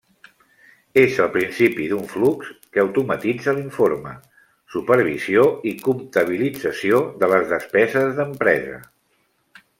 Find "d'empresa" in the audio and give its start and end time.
8.23-8.83